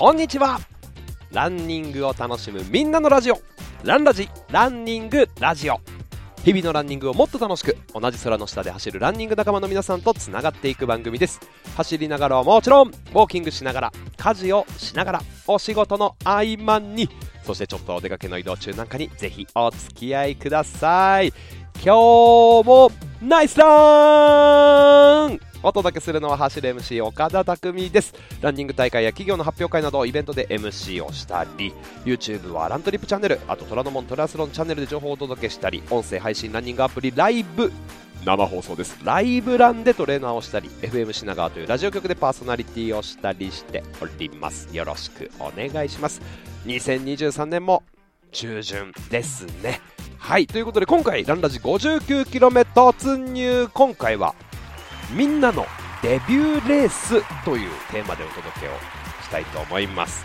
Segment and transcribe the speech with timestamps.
[0.00, 0.58] こんにちは。
[1.30, 3.38] ランニングを楽しむみんなのラジオ。
[3.84, 5.78] ランラジランニングラジオ。
[6.42, 11.38] 日々のランニングをもっと楽しく同じ空の下で走るランニング仲間の皆さんとつながっていく番組です。
[11.76, 17.10] 走りながらはもちろんウォーキングしながら家事をしながらお仕事の合間に
[17.44, 21.34] そしてちょっとお出かけの移動中なんかにぜひお付き合いください。
[21.74, 22.90] 今日も
[23.20, 25.09] ナイスラン!
[25.62, 28.14] お届けするのは走る MC 岡田匠です。
[28.40, 31.74] ランニング大会や企業の発表会などイベントで MC をしたり
[32.06, 37.70] YouTube はラントリップチャンネルあと虎ノ門トラスロンチャンネルで情報をお届けしたり音声配信ランニングアプリライブ
[38.24, 38.98] 生放送です。
[39.04, 44.74] ライブランでトレーナーをしたり FM 品川というラジオ局でパーソナリティをしたりしております。
[44.74, 46.22] よろしくお願いします。
[46.64, 47.82] 2023年も
[48.32, 49.80] 中旬ですね。
[50.18, 53.68] はいということで今回ランラジ 59km 突入。
[53.72, 54.34] 今回は
[55.12, 55.66] みんなの
[56.02, 58.70] デビューレースというテーマでお届けを
[59.22, 60.24] したいと思います。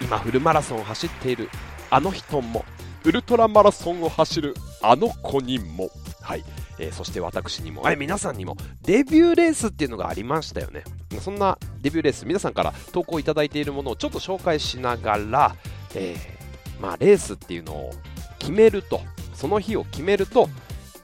[0.00, 1.48] 今フルマラソンを走っている
[1.90, 2.64] あの人も
[3.04, 5.90] ウルトラマラソンを走るあの子にも。
[6.20, 6.44] はい。
[6.78, 8.56] えー、そして私にも、はい、皆さんにも。
[8.82, 10.84] デビューレースっていうのがありましたよね。
[11.20, 15.56] そんなデビューレース皆さんから投稿いただいているものをちょっと紹介しながら、
[15.94, 17.92] えー、まあ、レースっていうのを
[18.38, 19.00] 決めると。
[19.34, 20.48] その日を決めると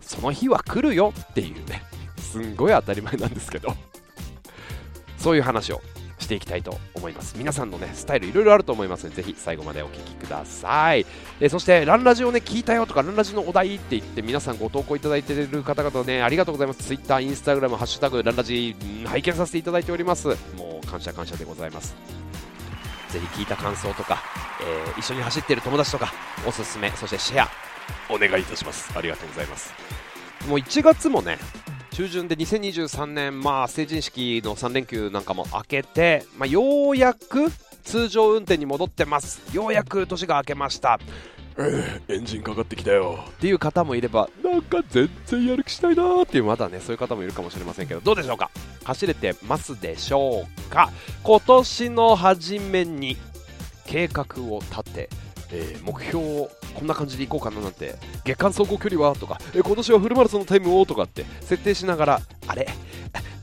[0.01, 1.83] その日は来るよっていうね。
[2.33, 3.75] すんごい当たり前なんですけど。
[5.21, 5.83] そういう話を
[6.19, 7.37] していきたいと思います。
[7.37, 11.05] 皆さんのねスタイルいろいろあると思いますのでぜひ最後までお聞きください。
[11.41, 16.85] えそしてランラジをね聞いたよとかランラジのお題って言って皆さんご投稿いただいている方々ねありがとうございます。
[16.85, 20.29] Twitter、Instagram、ハッシュタグランラジ拝見させていただいております。
[20.57, 21.95] もう感謝感謝でございます。
[23.11, 24.23] ぜひ聞いた感想とか、
[24.63, 26.13] えー、一緒に走っている友達とか
[26.47, 27.49] おすすめそしてシェア
[28.09, 28.97] お願いいたします。
[28.97, 29.75] ありがとうございます。
[30.49, 31.39] もう1月もね
[32.01, 37.51] 中旬で2023年、まあ、成人式の3連休なんかも明けて、まあ、ようやく
[37.85, 39.43] 通常運転に戻ってます。
[39.55, 40.99] ようやく年が明けました。
[42.09, 43.23] エンジンかかってきたよ。
[43.29, 48.51] っていう方もいればなんか全然やる気しないなーっていうまだねそういう方もいるかもしれませんけどどうでしょうか？
[48.83, 50.91] 走れてますでしょうか？
[51.23, 53.19] 今年の初めに
[53.85, 55.11] 計画を立て
[55.53, 57.97] えー、目標をこんな感じでいこうかななんて。
[58.25, 59.15] 月間走行距離は？
[59.15, 60.87] とか、え、今年はフルマラソンのタイムを？
[60.87, 61.25] とかって。
[61.41, 62.21] 設定しながら。
[62.47, 62.69] あれ。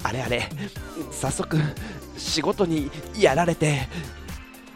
[0.03, 0.49] あれあれ。
[1.11, 1.57] 早速
[2.17, 3.87] 仕事にやられて。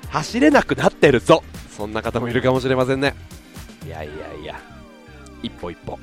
[0.09, 1.43] 走れなくなってるぞ。
[1.69, 3.15] そんな方もいるかもしれませんね。
[3.85, 4.59] いやいやいや。
[5.41, 5.97] 一歩一歩。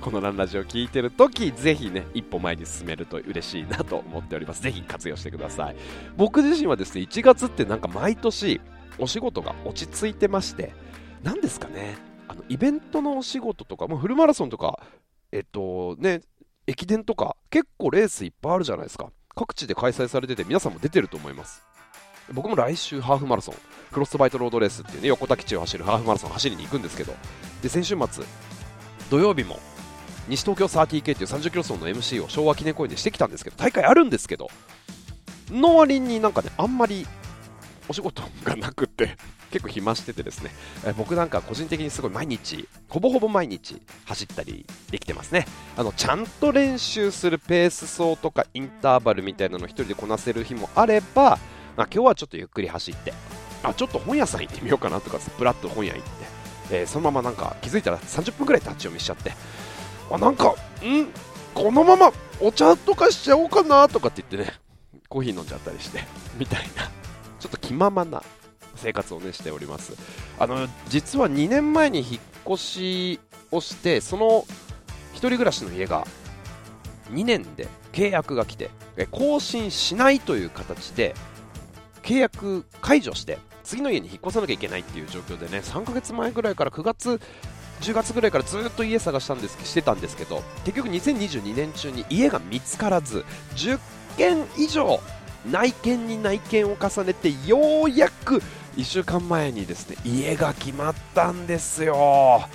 [0.00, 4.62] このランラジオを聞いてるとき、ぜひね、一歩前に進めると嬉しいなと思っております。
[4.62, 5.76] ぜひ活用してください。
[6.16, 8.60] 僕自身はですね、1月ってなんか毎年、
[8.98, 10.72] お仕事が落ち着いてまして、
[11.22, 11.96] 何ですかね、
[12.28, 14.80] あのイベントのお仕事とか、もうフルマラソンとか、
[15.32, 16.20] えっとね、
[16.66, 19.10] 駅伝とか、結構レースいっぱいあるじゃないですか。
[19.34, 21.62] 各地で開催されてて、皆さんも出てると思います。
[22.32, 23.54] 僕も来週ハーフマラソン、
[23.92, 27.14] クロスバイトロードレースっていうね、横田基地を走るハーフマラソン走りに行くんですけど、
[27.62, 28.24] で、先週末、
[29.10, 29.60] 土曜日も、
[30.28, 34.48] 西東京 30K っていう30キロ走の MC を昭和記念公園でしてきたんですけど、大会あるんですけど、
[35.50, 37.06] の割になんかね、あんまり
[37.88, 39.16] お仕事がなくて
[39.50, 40.50] 結構暇しててですね、
[40.84, 45.46] え僕なんか個人的にすごい毎日ほぼほぼ毎日走ったりできてますね。
[45.76, 51.38] あのちゃんと練習するペース走とかインターバルみたいなの1人でこなせる日もあれば、
[51.76, 53.12] まあ、今日はちょっとゆっくり走って
[53.62, 56.10] あちょっと本屋さん行ってみようかなとかプラッと本屋行って、
[56.70, 59.32] えー、そのままなんか気づいたら30分ぐらい立ち読みしちゃって
[60.10, 61.06] あなんかん？
[61.54, 64.58] このままお茶とかしちゃおうかなとかって言ってね
[65.08, 66.00] コーヒー飲んじゃったりして
[66.36, 66.90] みたいな
[67.40, 68.22] ちょっと気ままな
[68.76, 69.94] 生活をねしております。
[70.38, 73.20] あの実は2年前に引っ越し
[73.50, 74.44] をしてその
[75.14, 76.06] 1人暮らしの家が
[77.10, 78.70] 2年で契約が来て
[79.10, 81.14] 更新しないという形で
[82.02, 87.20] 契約解除して次の家に引っ越さなきゃいけないっていう状況でね3ヶ月前ぐらいから9月
[87.80, 93.24] 10月ぐらいからずっと家探したんですしてたんですけど結局2022年中に家が見つからず
[93.56, 93.78] 10
[94.16, 95.00] 件以上
[95.50, 98.42] 内見に内見を重ねてようやく
[98.76, 102.46] 1週間前にですね家が決まったんですよ。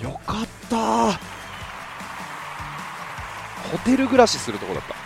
[0.00, 1.12] よかった。
[3.70, 4.98] ホテル暮らしするとこだった。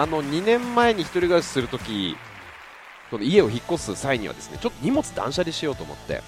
[0.00, 2.16] あの2年前に1人暮らしするとき
[3.10, 6.22] この家を引っ越す際にはですねちょっと荷物断捨離しようと思って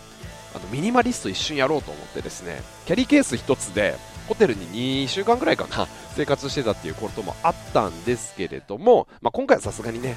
[0.54, 3.96] あのミニマリスト一瞬やろうと思ってですねキャリーケース1つで
[4.28, 10.16] ホテルに2週間ぐらいかな生活してたっていうこともあったんですけれども、まあ、今回はさすがにね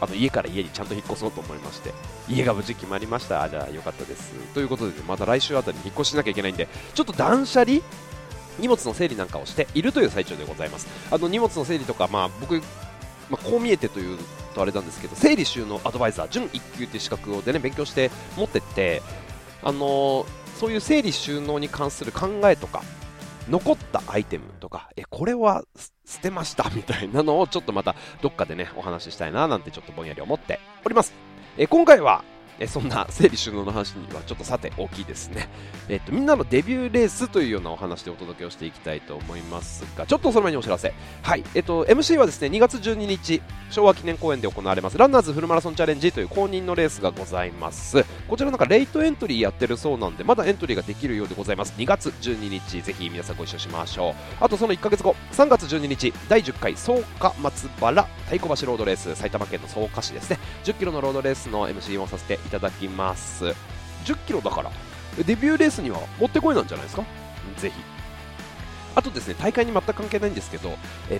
[0.00, 1.92] あの家から家にちゃんと引っ越そうと思いまして
[2.28, 3.48] 家が無事決まりました。
[3.48, 4.32] じゃあよかったです。
[4.54, 7.80] ということで、ね、また来週あたりに引っ越ししなきゃいけないんでちょっと断捨離？
[8.58, 10.88] 荷物の整理なんかをしているという最中でございます。
[11.10, 12.54] あの荷物の整理とか、まあ、僕、
[13.30, 14.18] まあ、こう見えてという
[14.54, 19.02] とあれなんですけど整理収納アドバイザー準1級っていう資格をでね勉強して持ってって
[19.62, 22.82] あのーそういう整理収納に関する考えとか
[23.48, 25.64] 残ったアイテムとかえこれは
[26.04, 31.12] 捨てましたみたいなのをちょっとまたどっかでねお話ししたいななんてちょっとぼんやり思っております。
[31.56, 32.22] え今回は
[32.58, 35.48] えそんな整理収納の話にはちょっとさて大きいですね、
[35.88, 40.92] えっと、みんなのデビューレースというようなお話でお届けをしていきたいと思いますがちょっとその前にお知らせ。
[41.22, 41.44] はい。
[41.54, 48.04] えっと MC はですね2月12日昭和記念公園で行われますランナーズフルマラソンチャレンジという公認のレースがございます。
[48.28, 51.74] こちらなんかレイトエントリーやってるそうなんでまだエントリーができるようでございます。
[51.76, 54.14] 2月12日ぜひ皆さんご一緒しましょう。
[54.40, 60.38] あとその1ヶ月後3月12日第10回草加松原太鼓橋ロードレース埼玉県の草加市ですね。
[60.64, 63.44] 10キロのロードレースの MC をさせていただきます。
[64.04, 64.70] 10キロだから。
[65.24, 67.04] デビューレースにはもってこいなんじゃないですか？
[67.58, 67.74] ぜひ。
[68.94, 70.70] あとですね大会に全く関係ないんですけど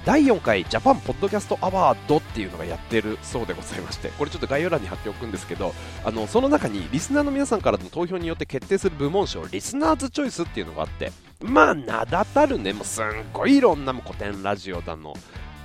[0.05, 5.73] 第4回ジャパンポッドキャストアワードっていうのがやってるそうでございましてこれちょっと概要欄に貼っておくんですけど
[6.05, 15.15] あのその中にリスナーの皆さんからの投票によって決定する部門賞リスナーズチョイスっていうのがあってまあ名だたるねもうすんごいいろんなも古典ラジオだの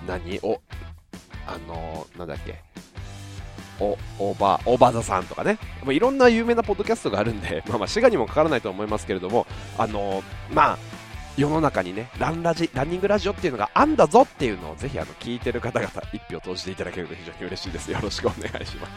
[0.08, 0.62] 何を
[1.48, 2.62] あのなんだっけ
[3.80, 5.58] おオーバーオーバーザさんとかね。
[5.84, 9.48] もういろんな有名なポッドキャストがあるんで、 まあ、まあ滋賀にもかからないと思いますけれども
[9.78, 10.78] あのまあ
[11.38, 17.92] 世の中にねランラジランニングラジオっていうのがあんだぞっていうのをぜひあの聞いてる方々一票投じていただけると非常に嬉しいです。
[17.92, 18.92] よろしくお願いします。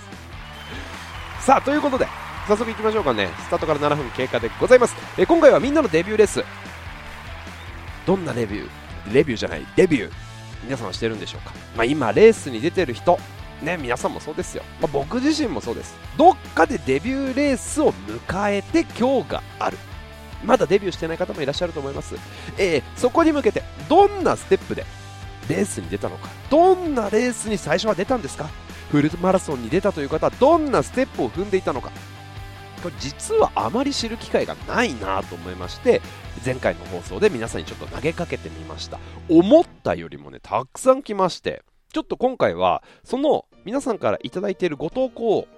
[1.46, 2.06] さあということで
[2.46, 3.28] 早速いきましょうかね。
[3.40, 4.94] スタートから7分経過でございます。
[5.16, 6.44] え今回はみんなのデビューレース
[8.06, 9.14] どんなレビュー？
[9.14, 10.26] レビューじゃないデビュー。
[10.64, 13.18] 皆さんはしてるんでしょうか、まあ、今レースに出てる人
[13.62, 15.96] ね、皆さんもそうですよ、まあ、僕自身もそうです。
[16.16, 19.78] どっかでデビューレースを迎えて今日がある。
[20.44, 22.14] まだデビューしてない方もいらっしゃると思います、
[22.58, 24.84] えー、そこに向けてどんなステップで
[25.48, 26.28] レースに出たのか。
[26.50, 28.48] どんなレースに最初は出たんですか。
[28.90, 31.90] フルマラソンに出たという方はどんなステップを踏んでいたのか。
[32.82, 36.02] これ実はあまり知る機会がないなと思いまして
[36.44, 39.00] 前回の放送で皆さんにちょっと投げかけてみました。
[39.28, 41.62] 思ったよりもねたくさん来まして。
[41.96, 45.48] ちょっと今回はその皆さんからいただいているご投稿を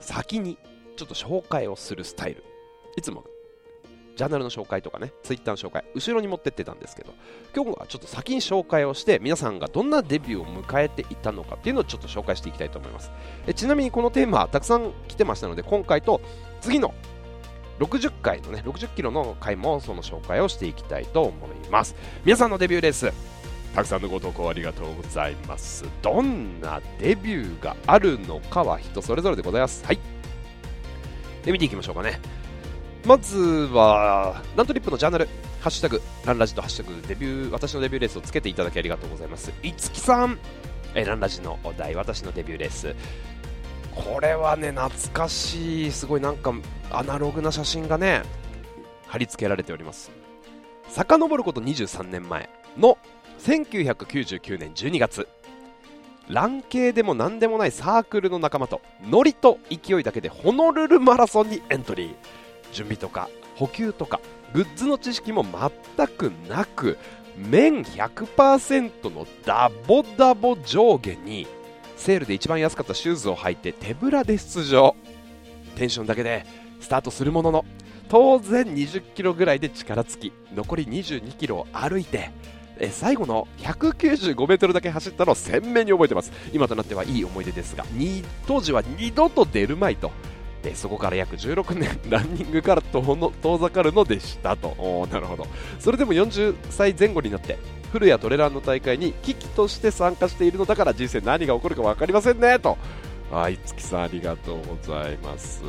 [0.00, 0.58] 先に
[0.98, 2.44] ちょっと紹介をするスタイル。
[2.98, 3.24] いつも
[4.14, 7.14] ジャーナルの紹介とかねツイッターの紹介後ろに持ってってたんですけど
[7.56, 13.10] 今日はちょっと先に紹介をして皆さんがどんなデビューを迎えていたのかっていうのをちょっと紹介していきたいと思います。
[13.46, 16.20] えちなみにこのテーマたくさん来てましたので今回と
[16.60, 16.92] 次の
[17.78, 21.96] 60回のね60キロの回もその紹介をしていきたいと思います。
[22.26, 23.10] 皆さんのデビューレース
[23.74, 25.84] たくさんのご投稿ありがとうございます。
[26.02, 29.84] どんなデビューがあるのかは人それぞれでございます。
[29.84, 29.98] はい。
[31.44, 32.20] で見ていきましょうかね。
[33.06, 35.28] まずはラントリップのジャーナル。
[35.60, 39.52] ハッシュタグランラジとハッシュタグデビュー私のデビューレースをつけていただきありがとうございます。
[39.62, 40.38] いつきさん。
[40.94, 42.94] えランラジのお題私のデビューレース。
[43.94, 45.92] これはね懐かしい。
[45.92, 46.52] すごいなんか
[46.90, 48.22] アナログな写真がね
[49.06, 50.10] 貼り付けられております。
[50.88, 52.98] 遡ること23年前の
[53.38, 55.28] 1999年12月。
[56.28, 62.14] 欄系でも何でもないサークルの仲間とノリと勢いだけでホノルルマラソンにエントリー。
[62.72, 64.20] 準備とか補給とか
[64.52, 66.98] グッズの知識も全くなく
[67.36, 71.46] 麺100%のダボダボ上下に
[71.96, 74.94] セールで一番安かったシューズを履いて手ぶらで出場。
[75.76, 76.44] テンションだけで
[76.80, 77.64] スタートするものの
[78.08, 82.30] 当然20キロぐらいで力尽き残り22キロを歩いて
[82.80, 86.32] え最後の195メートルだけ走ったのを鮮明に覚えてます。
[86.52, 87.84] 今となってはいい思い出ですが
[88.46, 90.10] 当時は二度と出るまいと。
[90.62, 95.06] でそこから約16年ランニングから遠ざかるのでしたと。
[95.10, 95.46] なるほど。
[95.78, 97.58] それでも40歳前後になって
[97.92, 102.76] フルやトレランの大会に危機として参加しているのだから人生何が起こるか分かりませんねと。
[103.32, 105.62] あいつきさんありがとうございます。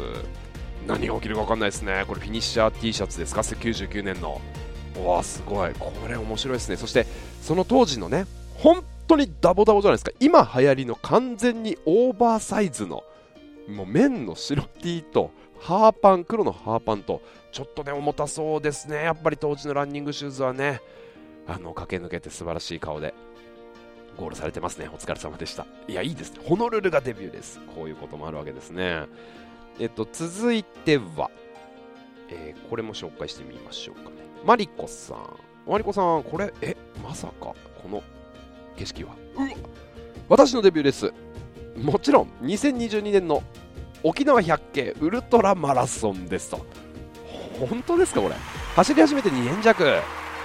[0.88, 2.04] 何が起きるか分かんないですね。
[2.08, 4.42] これフィニッシャー T シャツですか？99年の。
[4.98, 5.74] わすごい。
[5.74, 6.78] これ面白いですね。
[6.78, 7.06] そして
[7.42, 10.12] その当時のね本当にダボダボじゃないですか。
[10.20, 13.04] 今流行りの完全にオーバーサイズの
[13.68, 19.04] もう綿の白 T とハーパン黒のハーパンとちょっとね重たそうですね。
[19.04, 20.82] やっぱり当時のランニングシューズはね
[21.48, 23.14] あの駆け抜けて素晴らしい顔で
[24.18, 24.90] ゴールされてますね。
[24.94, 25.66] お疲れ様でした。
[25.88, 26.42] いやいいですね。
[26.44, 27.60] ホノルルがデビューです。
[27.76, 29.06] こういうこともあるわけですね。
[29.80, 31.32] えっと続いては、
[32.30, 34.29] えー、これも紹介してみましょうかね。
[34.46, 35.18] マリコさん。
[35.70, 37.56] マリコさんこれえまさかこ
[37.90, 38.02] の
[38.78, 39.16] 景色は？
[40.28, 41.14] 私のデビューです。
[41.78, 43.44] もちろん2022年の
[44.04, 46.66] 沖縄百景ウルトラマラソンですと。
[47.70, 48.36] 本当ですかこれ？
[48.76, 49.84] 走り始めて2年弱。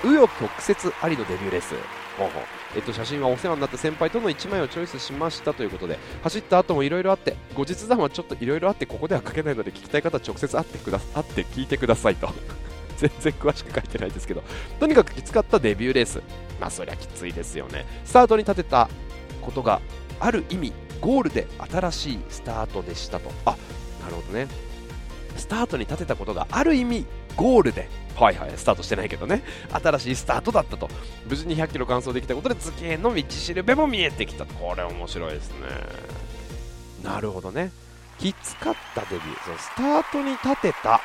[0.02, 0.44] 紆余曲
[0.88, 1.74] 折ありのデビューレース
[2.18, 2.42] ほうほう。
[2.76, 12.28] えっと、写真はお世話になった先輩との1枚をチョイスしましたということで走った後もいろいろあって後日談はちょっといろいろあってここでは書けないので聞きたい方は直接会ってくだ会って聞いてくださいと
[12.96, 14.42] 全然詳しく書いてないですけど
[14.80, 16.22] とにかくきつかったデビューレース。
[16.60, 17.84] まあそりゃきついですよね。
[18.04, 18.88] スタートに立てた
[19.42, 19.80] ことが
[20.20, 23.30] ある意味ゴールで新しいスタートでしたと。
[23.44, 23.56] あ
[24.02, 24.46] なるほどね。
[25.36, 27.88] スタートに立てたことがある意味ゴールで。
[28.14, 29.42] はいはいスタートしてないけどね。
[29.70, 30.88] 新しいスタートだったと。
[31.28, 34.46] 無事に100キロ完走できたことで次への道しるべも見えてきた。
[34.46, 35.56] これ面白いですね。
[37.02, 37.72] なるほどね。
[38.18, 39.44] きつかったデビュー。
[39.44, 41.00] そのスタートに立てた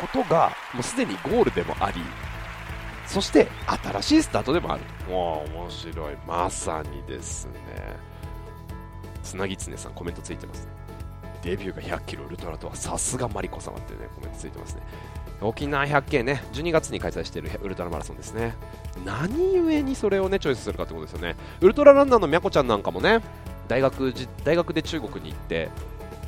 [0.00, 2.00] ことがもうすでにゴールでもあり
[3.06, 3.48] そして
[3.84, 4.82] 新しいスタートでもある。
[5.08, 6.16] もう面白い。
[6.26, 7.52] まさにですね。
[9.22, 10.72] つなぎつねさんコメントついてますね。
[11.42, 14.82] デビューが100キロウルトラとはさすがマリコ様っていうねコメントついてますね。
[15.40, 18.54] 沖縄100系ね12月に開催しているウルトラマラソンですね。
[19.04, 21.36] 何故にそれをねチョイスするかってことですよね。
[21.60, 23.20] ウルトラランナーのみゃこちゃんなんかもね
[23.68, 25.68] 大学じ大学で中国に行って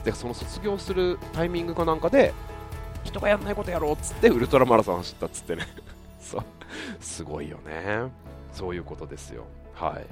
[0.05, 2.33] でその卒業するタイミングかなんかで
[3.09, 5.67] 人がやんないことやろうっつってウルトラマラソン走ったっつってね。
[6.21, 6.45] そう。
[7.01, 8.11] すごいよね。
[8.53, 9.45] そういうことですよ。
[9.75, 10.07] はい。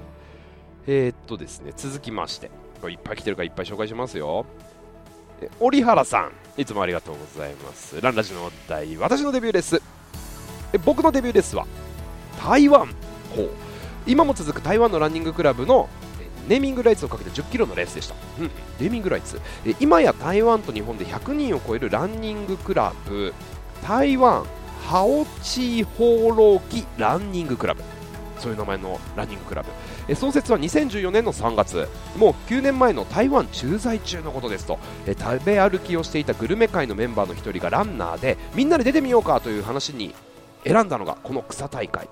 [0.86, 2.50] えー、っとですね続きまして。
[2.88, 4.46] いっぱい来てるからいっぱい紹介しますよ。
[5.60, 6.32] 折原さん。
[6.60, 8.00] いつもありがとうございます。
[8.00, 9.82] ランラジのお題私のデビューレース。
[10.84, 11.66] 僕のデビューレースは
[12.42, 12.86] 台湾。
[13.34, 13.50] ほう。
[14.06, 15.88] 今も続く台湾のランニングクラブの
[16.48, 18.50] ネーミングライツをかけて10キロのレースでした、うん、
[18.80, 19.40] ネーミングライツ。
[19.64, 23.34] え今や台湾と日本で100人を超えるランニングクラブ。
[23.82, 24.44] 台湾
[24.86, 27.82] ハオチー放浪記ランニングクラブ。
[28.38, 29.70] そういう名前のランニングクラブ。
[30.08, 31.88] え創設は2014年の3月。
[32.16, 34.78] もう9年前の台湾駐在中のことですと。
[35.06, 40.14] え食べ歩きをしていたグルメ界のメンバーの1人がランナーでみんなで出てみようかという話に
[40.64, 42.08] 選んだのがこの草大会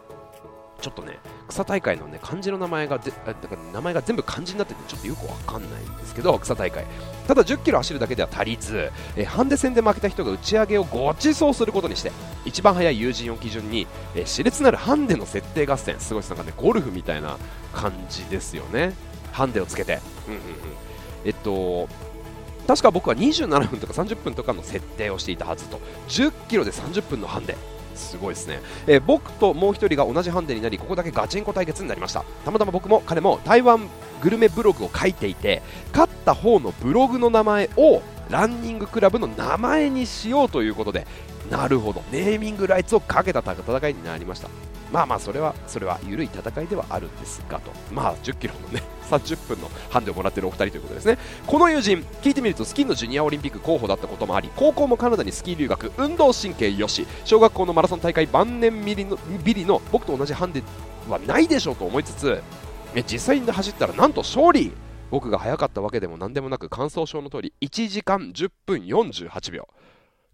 [0.85, 6.85] ちょっとね草大会のね漢字の名前がだから名前が全部漢字になっててちょっとよくわかんないんですけど草大会。
[7.27, 12.13] ただ1 0キロ走るだけでは足りずえハンデ戦で負けた人が打ち上げをご馳走することにして
[12.45, 15.99] 一番速い友人を基準にえ熾烈なるハンデの設定合戦。
[16.01, 16.31] すごいです。
[16.31, 17.39] なんかねゴルフみたいな
[17.73, 18.93] 感じですよね。
[19.33, 20.47] ハンデをつけて、うんうんうん、
[21.25, 21.89] えっと
[22.67, 25.81] 確か僕は27分とか30分とかの設定をしていたはずと。
[26.09, 27.57] 1 0キロで30分のハンデ。
[27.95, 32.25] すごいですね、えー、僕ともう1人が同じハンデになりここだけガチンコ対決になりました。
[32.45, 33.89] たまたま僕も彼も台湾
[34.21, 41.07] グルメブログを書いていて勝った方のブログの名前をランニングクラブの名前にしようということで
[41.51, 42.03] なるほど。
[42.11, 44.49] ネーミングライツをかけた戦いになりました。
[44.93, 47.71] まあまあそれはそれは緩い戦いではあるんですがと。
[47.93, 51.19] まあ1 0キロのね 30分のハンデをもらっているお二人ということですね。
[51.47, 60.63] この友人聞いてみるとスキーのジュニアオリンピック候補だったこともあり高校もカナダにスキー留学運動神経よし小学校のマラソン大会晩年ビリのビリの僕と同じハンデ
[61.09, 62.43] はないでしょうと思いつつ
[63.07, 64.73] 実際に走ったらなんと勝利
[65.11, 69.69] 僕が速かったわけでも何でもなく感想症の通り1時間10分48秒。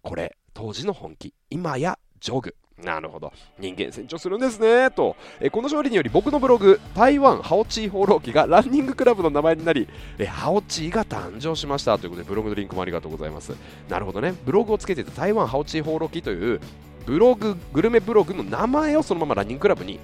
[0.01, 1.33] これ当時の本気。
[1.49, 2.55] 今やジョグ。
[2.83, 3.31] なるほど。
[3.59, 4.89] 人間成長するんですね。
[4.91, 5.15] と。
[5.39, 9.87] えこの勝利により僕のブログ台湾ハオチー放浪記がランニングクラブの名前になり
[10.17, 11.97] えハオチーが誕生しました。
[11.97, 13.53] ということでブログのリンクもありがとうございます。
[13.89, 14.33] なるほどね。
[14.45, 16.59] ブログをつけていた台湾ハオチー放浪記という
[17.05, 19.99] ブロググルメブログの名前をそのままランニングクラブに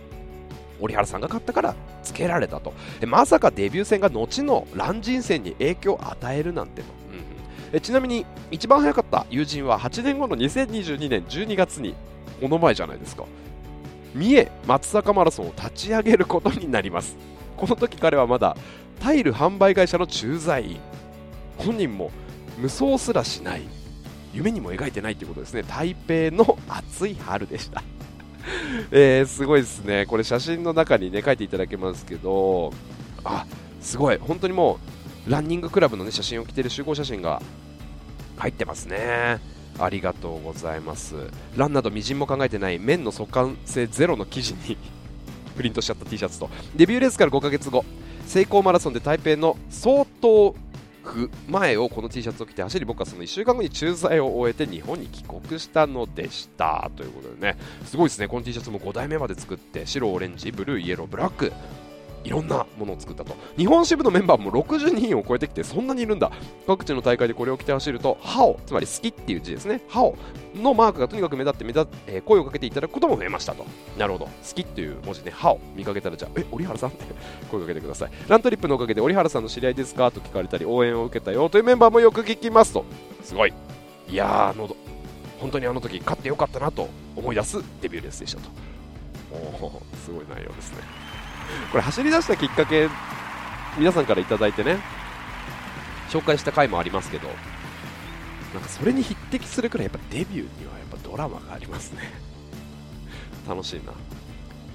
[0.79, 2.73] 折原さんが買ったから付けられたと。
[3.05, 6.87] まさかデビュー戦が後のラン人戦に影響を与えるなんてと、
[7.73, 11.95] うん、ちなみに一番早かった友人は8年後の2022年12月に
[12.41, 13.25] この前じゃないですか。
[14.13, 17.15] 三重松坂マラソンを立ち上げることになります。
[17.55, 18.55] この時彼はまだ
[18.99, 20.79] タイル販売会社の駐在員。
[21.57, 22.11] 本人も
[22.57, 23.61] 無双すらしない。
[24.33, 25.63] 夢にも描いてないということですね。
[25.63, 27.83] 台北の暑い春でした。
[28.91, 30.05] えー、すごいですね。
[30.05, 32.73] これ写真の中にね書いていただけますけど
[33.23, 33.45] あ
[33.81, 34.17] すごい。
[34.17, 34.79] 本当にも
[35.27, 37.41] うランニングクラブの、ね、写真を着てる集合写真が
[38.37, 39.39] 入ってますね。
[39.79, 41.15] ありがとうございます。
[41.55, 44.77] ランなどみじんも考えてない面の速乾性ゼロの生地に
[45.55, 46.49] プリントしちゃった T シャツと。
[46.75, 47.85] デビューレースから5ヶ月後
[48.25, 50.55] 成功マラソンで台北の総統
[51.07, 56.91] 府前をこの T シャツを着て走り僕はその1週間後に駐在を終えて日本に帰国したのでした。
[56.95, 57.57] ということでね。
[57.85, 58.27] すごいですね。
[58.27, 61.53] この T シャツも5代目まで作って白オレンジブルーイエローブラック。
[62.27, 63.35] いろんなものを作ったと。
[63.57, 66.31] 日本支部のメンバーも60人を超えてきてそんなにいるんだ。
[66.67, 69.81] 各地の大会でこれを着て走ると 好 つまり好きっていう字ですね。
[69.87, 70.15] 好
[70.55, 73.65] のマークがとにかく目立って目立えー、声をかけていただくことも増えましたと。
[73.97, 74.25] なるほど。
[74.25, 75.31] 好きっていう文字ね。
[75.31, 77.05] ハオ見かけたらじゃあえ折原さんって
[77.49, 78.11] 声をかけてください。
[78.27, 80.11] ラントリップのおかげで折原さんの知り合いですか？
[80.11, 81.49] と聞かれたり応援を受けたよ。
[81.49, 82.83] というメンバーもよく聞きますと。
[83.23, 83.53] すごい。
[84.09, 84.69] いやーの
[85.39, 88.49] 本当にあの時勝ってよかったなと思い出すデビューレースでしたと。
[89.31, 91.06] おおすごい内容ですね。
[91.71, 92.89] これ走り出したきっかけ
[93.77, 94.79] 皆さんから頂いてね
[96.09, 97.27] 紹介した回もありますけど
[98.53, 102.27] なんかそれに匹敵するくらいやっぱデビューにはやっぱドラマがありますね。
[103.47, 103.93] 楽しいな、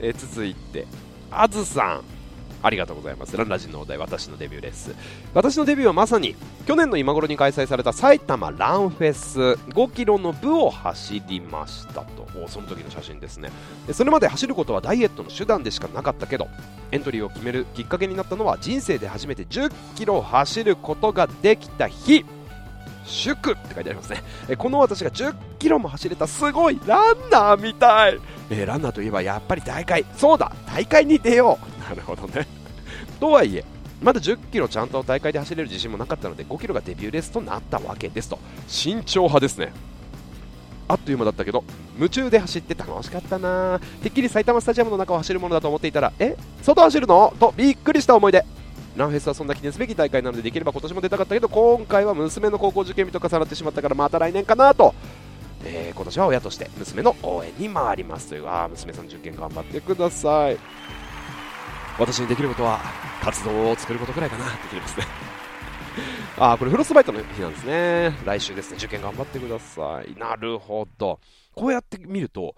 [0.01, 0.87] えー、続いて
[1.31, 2.22] あずさん。
[2.63, 3.37] ありがとうございます。
[3.37, 4.95] ランラジのお題、私のデビューです。
[5.35, 12.23] 私のデビューはまさに、去年の今頃に開催された埼玉ランフェス5キロの部を走りましたと。
[12.49, 13.51] その時の写真ですね。
[13.93, 16.49] それまで走ることはダイエットの手段でしかなかったけど、
[16.91, 22.25] エントリーを決めるきっかけになったのは人生で初めて10キロ走ることができた日。
[23.05, 32.47] 祝って書いてありますね、えこの私が10キロも走れたすごいランナーみたい、えー、ランナーといえばやっぱり大会そうだ大会に出ようなるほどね。
[33.21, 33.65] とはいえ
[34.03, 38.39] まだ10キロちゃんと大会で走れる自信もなかったので5キロがデビューレースとなったわけですと。
[38.67, 39.73] 慎重派ですね。
[40.89, 41.65] あっという間だったけど
[41.97, 47.33] 夢中で走って楽しかったなてっきり埼玉スタジアムの中を走るものだと思っていたらえ外走るの？
[47.39, 48.45] とびっくりした思い出。
[48.97, 54.95] ランフェスはそんな記念すべき大会なのでできれば今年も出たかったけど今回は娘の高校受験日と重なってしまったからまた来年かなと、
[55.65, 60.59] えー、今年は親として娘の応援に回りますというあ娘さん受験頑張ってください。
[61.99, 62.81] 私にできることは
[63.23, 65.07] 活動を作ることくらいかなできますね。
[66.39, 68.19] あこれフロスバイトの日なんですね。
[68.25, 68.77] 来週ですね。
[68.79, 70.19] 受験頑張ってください。
[70.19, 71.21] なるほど。
[71.55, 72.55] こうやって見ると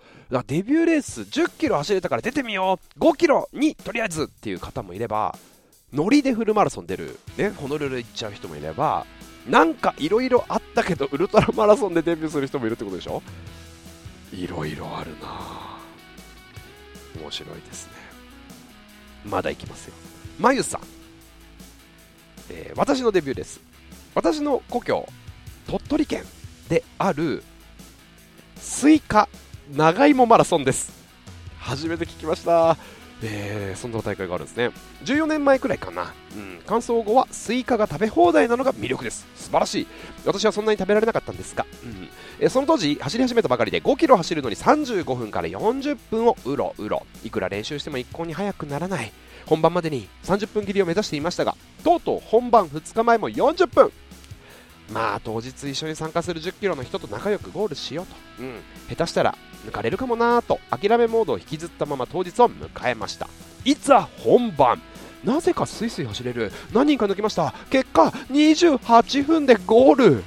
[0.46, 2.98] デビューレース10キロ走れたから出てみよう。
[3.00, 5.36] 5キロにとりあえずっていう方もいれば
[5.92, 9.06] ノリでフルマラソン出る、ね、ホノルル行っちゃう人もいれば、
[9.48, 13.22] なんかいろいろあったけど、ウルトラマラソンでデビューする人もいるってことでしょ？
[14.32, 15.78] いろいろあるな。
[17.22, 17.93] 面白いですね。
[19.24, 19.94] まだいきますよ。
[20.38, 20.80] まゆさん、
[22.50, 23.60] えー、私のデビューです。
[24.14, 25.06] 私の故郷、
[25.66, 26.24] 鳥取県
[26.68, 27.42] である
[28.56, 29.28] スイカ
[29.74, 30.92] 長芋マラソンです。
[31.58, 32.76] 初めて聞きました。
[33.26, 34.70] えー、そんな大会があるんですね。
[35.04, 39.26] 14年前くらいかな、うん、完走後はスイカが食べ放題なのが魅力です。
[39.36, 39.86] 素晴らしい。
[40.26, 42.08] 私はそんなに食べられなかったんですが、うん。
[42.40, 47.06] えー、その当時走り始めたばかりで5キロ走るのに35分から40分をうろうろ。
[47.24, 49.12] いくら練習しても一向に速くならない。
[49.46, 53.92] 本番までに30分切りを目指していましたがとうとう本番2日前も40分。
[54.94, 63.28] まあ当日一緒に参加する1 0キロの人と仲良くゴールしようと、うん、下手したら抜かれるかもなーと諦めモードを引きずったまま当日を迎えました。
[63.64, 64.80] いざ本番。
[65.24, 66.52] なぜかスイスイ走れる。
[66.72, 67.52] 何人か抜きました。
[67.70, 70.24] 結果28分でゴール。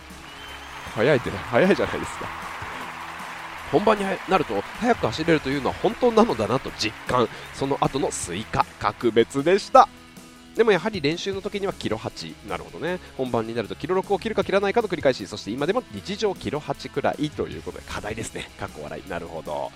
[0.95, 2.25] 早いってね早いじゃないですか。
[3.71, 7.29] 本番になると早く走れるというのは本当なのだなと実感。
[7.53, 9.87] その後のスイカ格別でした
[10.57, 12.99] でもやはり練習の時にはキロ8なるほどね。
[13.15, 18.49] 本番になるとキロ6を切るか切らないかと繰り返しそして今でも日常キロ8くらいということで課題ですね。
[18.59, 19.09] かっこ笑い。
[19.09, 19.71] なるほど。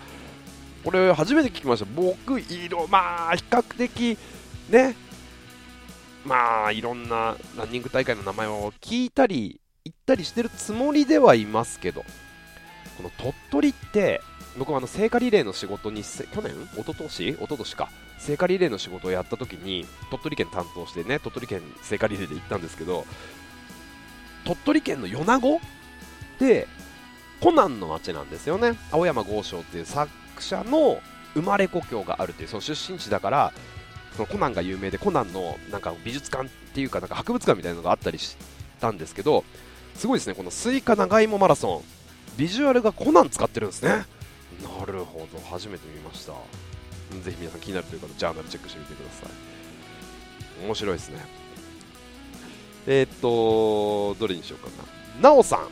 [0.84, 1.86] これ初めて聞きました。
[1.96, 4.17] 僕色まあ比較的
[4.70, 4.96] ね
[6.26, 12.04] まあいろんなランニング大会の名前を聞いたり言ったりしてるつもりではいますけど
[12.98, 14.22] この鳥取って
[14.57, 16.51] 僕はあの聖火リレーの仕事に去年？
[16.75, 17.29] 一昨年？
[17.29, 17.89] 一昨年か。
[18.19, 23.05] 聖火リレーの仕事をやった時に鳥取県担当してね鳥取県聖火リレーで行ったんですけど
[24.45, 25.59] 鳥取県の米子
[26.37, 26.67] で
[27.41, 28.77] コナンの街なんですよね。
[28.91, 31.01] 青山剛昌っていう作者の
[31.33, 33.53] 生まれ故郷があるっていうその出身地だから
[34.15, 38.37] そのコナンが有名でコナンのなんか美術館っていうかなんか博物館みたいなのがあったりし
[38.79, 39.43] たんですけど
[39.95, 40.35] すごいですね。
[40.35, 42.37] このスイカ長芋マラソン。
[42.37, 44.05] ビジュアルがコナン使ってるんですね。
[44.62, 46.34] なるほど初めて見ました
[47.24, 50.65] ぜひ皆さん気になるという方、ジャーナルチェックしてみてください。
[50.65, 51.19] 面白いですね。
[52.88, 54.69] えー、っと、どれにしようか
[55.21, 55.30] な。
[55.30, 55.67] なおさん。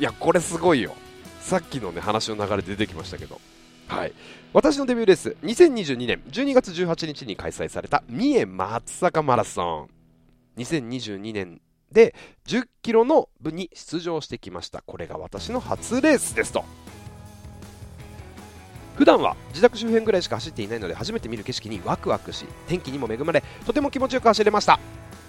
[0.00, 0.94] いや、これすごいよ。
[1.40, 3.40] さっきのね、話の流れ出てきましたけど。
[3.88, 4.12] はい。
[4.52, 9.90] 私のデビューレース、2022年12月18日に開催された三重松阪マラソン。
[10.58, 12.14] 2022年で
[12.46, 14.82] 10キロの部に出場してきました。
[14.82, 16.64] これが私の初レースですと。
[19.00, 24.78] 普段は自宅周辺ぐらいしか走っていないので初めて見る景色にワクワクし天気にも恵まれとても気持ちよく走れました。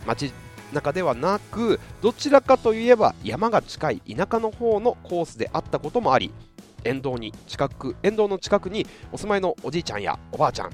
[0.06, 0.34] 街
[0.74, 6.34] 中ではなくどちらかといえば山が近い田舎の方のコースであったこともあり
[6.84, 10.72] 沿道に近く沿道の近くにお住まいのおじいちゃんやおばあちゃん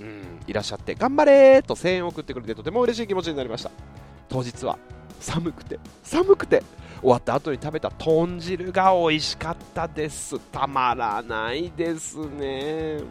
[0.00, 3.70] うんいらっしゃって頑張れと声援を送ってくれてとても嬉しい気持ちになりました。
[4.30, 4.78] 当日は
[5.20, 6.62] 寒くて寒くて
[7.00, 10.38] 終わった後に食べた豚汁が美味しかったです。
[10.52, 13.02] たまらないですね。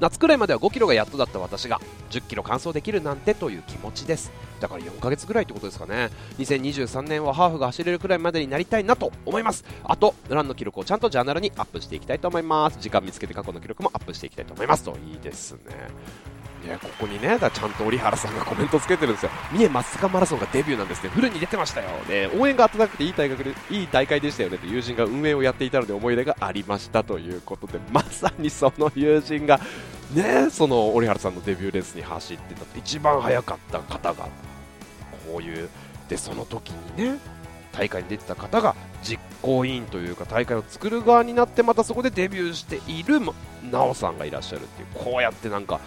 [0.00, 1.80] 夏くらいまでは5キロがやっとだった私が
[2.10, 4.32] 10キロ完走できるなんてという気持ちです。
[4.60, 6.10] だから4ヶ月ぐらいってことですかね。
[6.38, 9.64] 2023年はハーフが走れるくらいまでになりたいなと思います。
[9.84, 12.78] あとランの記録をちゃんとジャーナルにアップしていきたいと思います。
[12.80, 14.84] 時間見つけて過去の記録もアップしていきたいと思います。
[14.84, 15.60] といいですね。
[16.64, 19.30] ね、ここにね、だちゃんと折原さんがコメントつけてるんですよ。
[19.52, 21.10] 三重松阪マラソンがデビューなんですね。
[21.10, 21.88] フルに出てましたよ。
[22.08, 29.60] ね、応援が温かくていい大学で、いい大会でしたよねと友人が運営をやっていたので思い出がありましたということで、まさにその友人が、
[30.14, 34.28] ね、その折原さんのデビューレースに走ってた一番早かった方が、
[35.28, 35.68] こういう、
[36.08, 37.18] で、その時にね、
[37.76, 43.20] 大会に出てた方が実行委員というか大会を作る側になってまたそこでデビューしている
[43.70, 45.80] なおさんがいらっしゃるっていうこうやってなんか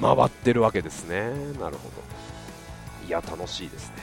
[0.00, 3.94] 回ってるわけですねなるほどいや楽しいですね、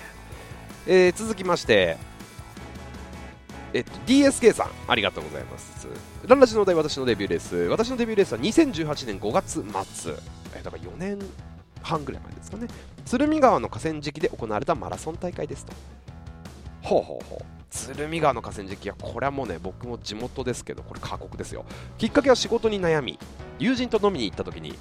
[0.87, 1.97] えー、続きまして
[3.73, 5.87] えっと、DSK さん、ありがとうございます。
[6.27, 7.55] ランラジのお題、私のデビューレース。
[7.55, 9.65] 私のデビューレースは2018年5月
[10.03, 10.13] 末。
[10.55, 11.17] えだから4年
[11.81, 12.67] 半ぐらい前ですかね。
[13.03, 15.73] 鶴見川の河川敷で行われたマラソン大会ですと。
[16.83, 17.45] ほうほうほう。
[17.71, 21.65] 鶴見川の河川敷は、これはもうね、僕も地元ですけど、これ過酷ですよ。
[21.97, 23.17] きっかけは仕事に悩み、
[23.57, 24.77] 友人と飲みに行った時に、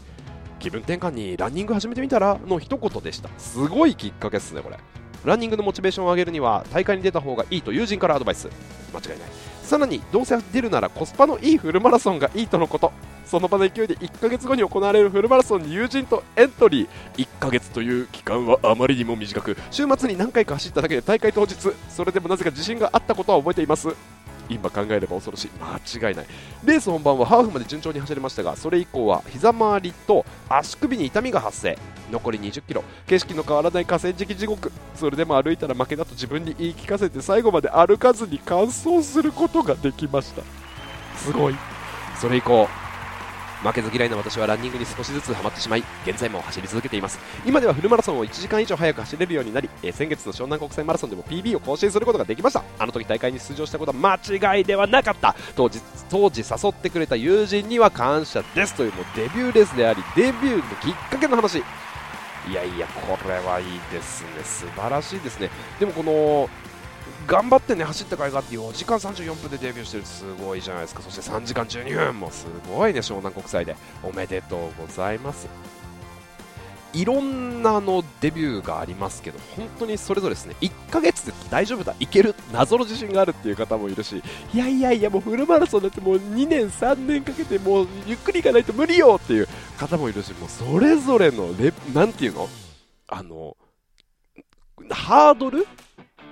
[0.63, 3.29] 気分転換にランニング始めてみたらの一言でした。
[3.37, 4.79] すごいきっかけですねこれ。
[5.25, 8.49] ランニングのモチベーションを上げるには大会に出た方がいいと友人からアドバイス。
[8.95, 9.29] 間違いない。
[9.63, 12.93] さらにどうせ出るならコスパのいいフルマラソンがいいとのこと。
[13.25, 17.25] その場の勢いで1ヶ月後に行われるフルマラソンに友人とエントリー。
[17.25, 21.57] 1ヶ月という期間はあまりにも短く週末に何回か走っただけで大会当日
[21.89, 23.89] それでもなぜか自信があったことは覚えています。
[24.49, 25.51] 今考えれば恐ろしい。
[25.61, 26.27] 間違いない。
[26.65, 31.79] レース本番はハーフまで順調に走れましたがそれ以降は膝周りと足首に痛みが発生。
[32.11, 32.85] 残り2 0キロ。
[33.07, 34.73] 景色の変わらない河川敷地獄。
[34.95, 40.43] それでも歩いたら負けだと自分に言い聞かせて最後まで歩かずに完走することができました。
[41.17, 41.55] すごい。
[42.21, 42.69] それ以降
[43.63, 47.19] 負けず嫌いな私はランニングに少しずつハマってしまい現在も走り続けています。
[47.47, 52.65] 今ではフルマラソンを1時間以上早く走れるようになり、えー、先月の湘南国際マラソンでも PB を更新することができました。
[52.79, 55.35] あの時大会に出場したことは間違いではなかった。
[55.57, 58.75] 当時当時誘ってくれた友人には感謝です。
[58.75, 61.59] というもうデビューレースでありデビューのきっかけの話。
[61.59, 64.43] いやいやこれはいいですね。
[64.43, 65.49] 素晴らしいですね。
[65.79, 66.51] でもこの
[67.27, 70.05] 頑張ってね走った甲斐があって4時間34分でデビューしてる。
[70.05, 71.03] すごいじゃないですか。
[71.03, 72.21] そして3時間12分。
[72.21, 73.77] もすごいね湘南国際で。
[74.03, 75.49] おめでとうございます。
[76.95, 80.55] いろんなのデビューがありますけど本当にそれぞれですね。
[80.61, 84.23] 1ヶ月で大丈夫だいける謎の自信があるっていう方もいるし。
[84.53, 90.35] いやいやいやもうフルマラソンだってもう2年3年かけてもうゆっくりいかないと無理よっていう方もいるし。
[90.35, 92.49] もうそれぞれのレなんていうの？
[93.09, 93.57] あの
[94.91, 95.67] ハードル？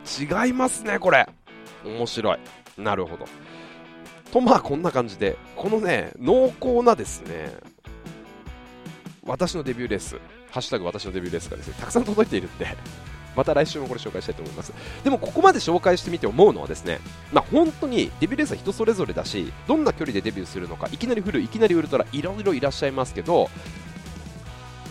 [0.06, 1.28] 違いますね、これ。
[1.84, 2.38] 面白い。
[2.78, 3.26] なるほど。
[4.30, 7.52] と、まあ、こんな感じで、このね、濃厚なですね、
[9.24, 10.16] 私のデビューレース、
[10.50, 12.66] ハッシュタグ私のデビューレースがですね、たくさん届いているんで、
[13.36, 14.72] また来週もこれ紹介したいと思います。
[15.04, 17.00] でも、ここまで紹介してみて思うのはですね、
[17.32, 23.50] まあ、本当にデビューレースは人それぞれだし、どんな距離でデビューするのか、いきなりフル、いきなりウルトラ、いろいろいらっしゃいますけど、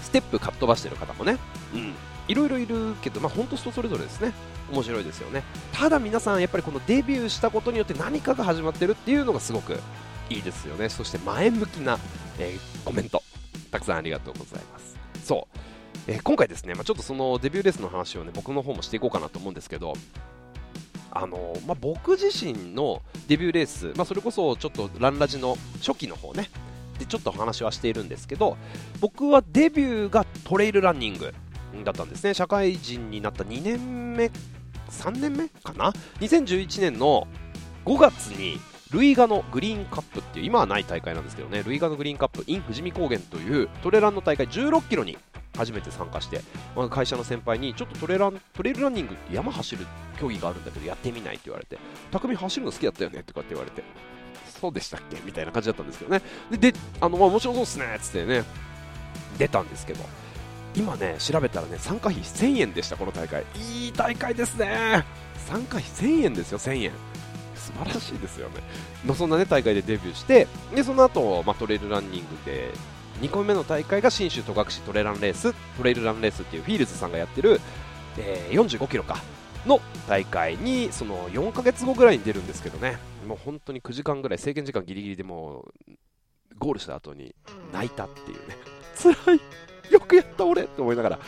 [0.04, 1.38] ステップかっ飛ばしてる方もね、
[1.74, 1.94] うん、
[2.30, 4.32] いろいろいるけど、まあ、本当人それぞれですね。
[4.72, 5.44] 面白いですよね。
[5.74, 9.80] ただ皆さんやっぱりこのデビューしたことによって何かが始まってるっていうのがすごく
[10.30, 10.90] いいですよね。
[10.90, 11.98] そして前向きな、
[12.38, 13.24] えー、コメント。
[13.72, 14.96] たくさんありがとうございます。
[15.24, 15.58] そう、
[16.08, 19.94] えー、今回ですね、まあ、ちょっとそのデビューレースの話をね僕の方もしていこうかなと思うんですけど
[21.12, 26.52] あのまあ、僕自身のデビューレース、まあ、それこそちょっとランラジの初期の方ね。
[27.00, 28.58] でちょっと話はしているんですけど
[29.00, 31.34] 僕はデビューがトレイルランニング。
[31.84, 32.34] だったんですね。
[32.34, 34.32] 社会人になった2年目
[34.90, 37.28] 3年目かな？2011年の
[37.86, 38.60] 5月に
[38.92, 41.62] ルイガのグリーンカップっていう今はない大会なんですけどね。
[41.64, 45.18] ルイガのグリーンカップ in 富士見高原というトレランの大会16キロに
[45.56, 46.42] 初めて参加して、
[46.76, 49.86] まあ、会社の先輩にちょっとトレラントレイルランニングって山走る
[50.20, 51.78] 競技があるんだけどやってみないって言われて
[52.12, 53.84] 匠走るの好きだったよねとかって言われて
[54.60, 55.18] そうでしたっけ？
[55.26, 56.22] みたいな感じだったんですけどね。
[56.52, 58.44] でであの、まあ、面白そうっすねっつってね
[59.38, 60.04] 出たんですけど。
[60.76, 63.44] 今ね調べたらね参加費1000円でしたこの大会。
[63.56, 65.04] いい大会ですね。
[65.48, 66.92] 参加費1000円ですよ1000円。
[67.56, 68.56] 素晴らしいですよね。
[69.06, 72.72] のそんなね大会でデビューしてでその後、まあ、トレイルランニングで
[73.22, 77.60] 2個目の大会が信州戸隠トレランレーストレイルランレースっていうフィールズさんがやってる、
[78.18, 79.22] えー、45キロか
[79.66, 82.98] の大会にその4ヶ月後ぐらいに出るんですけどね。
[83.28, 85.66] もう本当に9時間ぐらい制限時間ギリギリでも
[86.58, 87.36] ゴールした後に
[87.72, 88.56] 泣いたっていうね。
[88.96, 89.42] 辛い。
[89.90, 91.20] よくやった俺って思いながら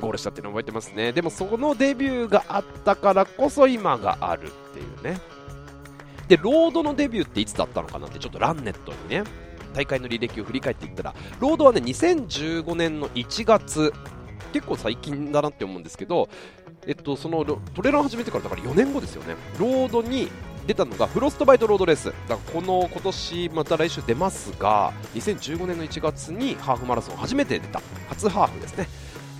[0.00, 1.12] ゴールしたっていうの覚えてますね。
[1.12, 5.20] でもそのデビューがあったからこそ今があるっていうね。
[6.28, 9.24] でロードのデビューっていつだったのかなってちょっとランネットにね
[9.72, 13.92] 大会の履歴を振り返っていったらロードはね2015年の1月
[14.52, 16.28] 結構最近だなって思うんですけど、
[16.86, 19.36] えっと、そのトレーラー始めてからだから4年後ですよね。
[19.58, 20.30] ロードに
[20.68, 22.04] 出たのがフロストバイトロードレース。
[22.04, 27.80] だからこの今年また来週出ますが2015年の1月にハーフマラソン初めて出た。
[28.10, 28.86] 初ハーフですね。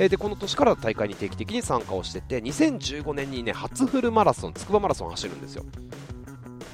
[0.08, 5.66] でこの年から大会に定期的に参加をしてて2015年にね初フルマラソンつくばマラソン走るんですよ。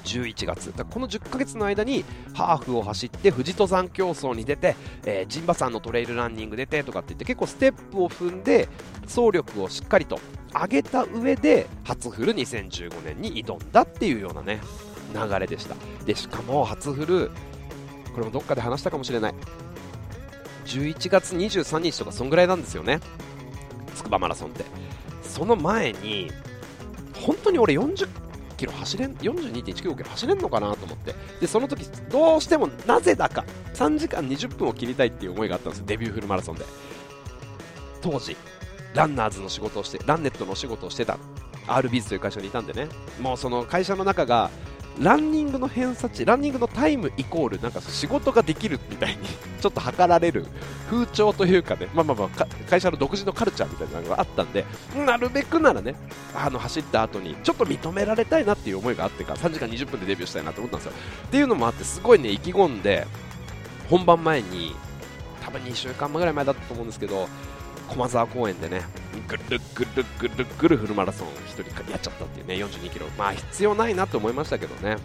[0.05, 8.69] 11月この10ヶ月の間にハーフを走って富士登山競争に出て、え、陣馬山のトレイルランニング出てとかって言って結構ステップを踏んで
[9.03, 10.19] 走力をしっかりと
[10.53, 14.61] 上げた上で初フル2015年に挑んだっていうようなね
[15.13, 15.75] 流れでした。
[16.05, 17.31] でしかも初フル
[18.13, 19.33] これもどっかで話したかもしれない。
[20.65, 22.99] 11月23日とかそんぐらいなんですよね。
[23.95, 24.65] 筑波マラソンって。
[25.23, 26.31] その前に
[27.13, 28.24] 本当に俺40
[28.85, 31.15] 走れん42.195キロ走れんのかなと思って。
[31.41, 33.43] でその時どうしてもなぜだか
[33.73, 36.65] 3時間20分を切りたいっていう思いがあったんですデビューフルマラソンで。
[38.01, 38.37] 当時
[38.93, 41.17] ランナーズの仕事をしてランネットの仕事をしてた。
[41.67, 42.87] RBs という会社にいたんでね。
[43.19, 44.51] もうその会社の中が
[44.99, 49.27] ランニングの偏差値ランニングのタイムイコールなんか仕事ができるみたいに
[49.59, 50.45] ちょっと測られる
[50.89, 54.65] 風潮というかね、まあまあまあ会社の独自のカルチャーみたいなのがあったんで
[55.05, 55.95] なるべくならね
[56.33, 60.93] あの走った後にちょっと認められたいなっていう思いがあってか3時間20分でデビューしたいなと思ったんですよ。
[61.27, 63.05] っていうのもあってすごいね意気込んで
[63.89, 64.75] 本番前に
[65.43, 67.27] 多分2週間前ぐらい前だったと思うんですけど
[67.85, 68.81] 駒沢公園でね
[69.27, 73.07] ぐるぐるぐるぐるフルマラソン1人やっちゃったっていうね42キロ。
[73.17, 74.97] まあ必要ないなと思いましたけどね。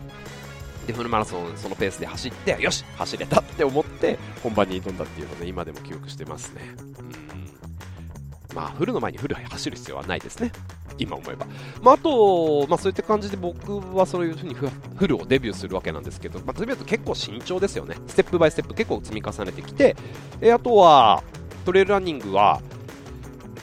[0.87, 6.63] でフルマラソンそのペースで走ってよし走れたって思って本番に挑んだっていうの、ね、今でも記憶してますね。
[6.79, 8.57] うん。
[8.57, 10.53] まあフルの前にフル走る必要はないですね。
[10.99, 11.47] 今思えば、
[11.83, 17.97] まあ、あと、まあ、そういった感じで僕はそういうふうにフルをデビューするわけなんですけど、まあ、デビューと結構慎重ですよね。
[18.07, 19.97] ステップバイステップ結構積み重ねてきて
[20.41, 21.23] えあとは
[21.65, 22.61] トレイルランニングは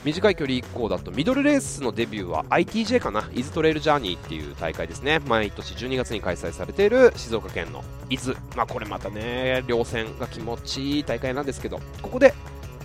[0.03, 3.29] 短い距離以降だとミドルレースのデビューは ITJ かな？
[3.33, 5.19] 伊豆トレイルジャーニーっていう大会ですね。
[5.19, 12.33] 毎年12月に開催されている静岡県の伊豆、まあ、これまたね稜線が気持ちいい大会なんですけどここで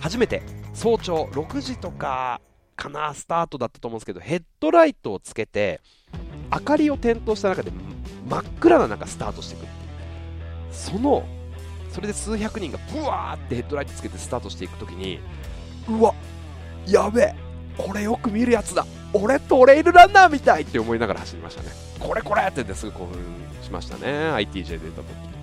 [0.01, 0.41] 初めて
[0.73, 2.41] 早朝6時とか
[2.75, 5.79] かなスタートだったと思うんですけどヘッドライトをつけて
[6.51, 7.71] 明かりを点灯した中で
[8.27, 9.65] 真っ暗な中スタートしていく
[10.71, 11.23] その
[11.93, 15.19] それで数百人がブワーってヘッドライトつけてスタートしていくときに
[15.87, 16.13] うわ
[16.87, 17.35] やべえ
[17.77, 18.85] これよく見るやつだ。
[19.13, 21.69] 俺トレイルランナーみたいって思いながら走りましたね。
[21.99, 23.19] これこれって言ってすぐ興奮
[23.61, 24.07] しましたね。
[24.07, 25.33] ITJ で出た時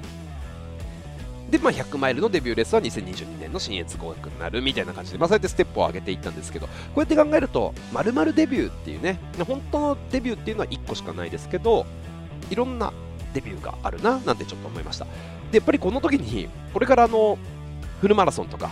[1.50, 11.86] で、まあ、100マイルのデビューレースは2022年の新越合格になるみたいな感じで、まあ、そうやってステップを上げていったんですけどこうやって考えるとまるデビューっていうね本当のデビューっていうのは1個しかないですけど
[12.50, 12.92] いろんな
[13.34, 15.06] デビューがあるななんてちょっと思いました
[15.50, 17.38] でやっぱりこの時にこれからあの
[18.00, 18.70] フルマラソンとか、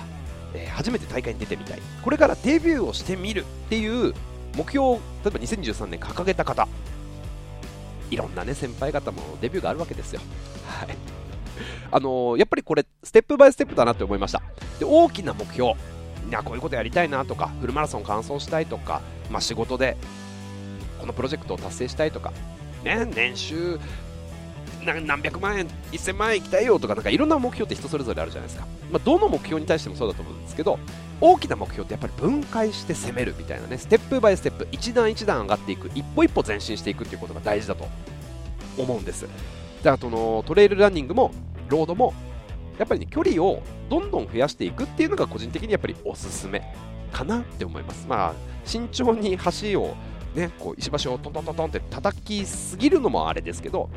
[0.55, 1.81] えー、初めて大会に出てみたい。
[2.03, 4.15] これからデビューをしてみるっていう
[4.57, 4.93] 目標を
[5.25, 6.67] 例えば2013年掲げた方。
[8.11, 10.21] いろんなね先輩方もデビューがあるわけですよ。
[10.67, 10.89] はい。
[11.91, 14.43] あのー、やっぱりこれステップバイステップだなって思いました。
[14.79, 15.75] で大きな目標。
[16.29, 19.97] いやこういうことやりたいなとかフルマラソン完走したいとか、まあ、仕事で
[21.01, 22.33] このプロジェクトを達成したいとか、
[22.85, 23.81] ね、年収
[24.95, 28.67] 何百万円、1000万円行きたいよとか、なんかいろんな目標って人それぞれあるじゃないですか。
[28.91, 30.79] まあ、どの目標に対してもそうだと思うんですけど、
[31.21, 37.89] 大きな目標ってやっぱり分解して攻めるみたいなね、ステップバイステップ、一段一段上がっていく、一歩一歩前進していくっていうことが大事だと
[38.77, 39.27] 思うんです。
[39.83, 41.33] だからのトレイルランニングも、
[41.69, 42.15] ロードも、
[42.79, 46.63] やっぱりね、距離をどんどん増やしていくっていうのが個人的にやっぱりおすすめ
[47.13, 48.07] かなって思います。
[48.09, 49.97] まあ、慎重に橋を
[50.35, 53.89] ね、こう石橋をトントントントンって叩きすぎるのもあれですけど、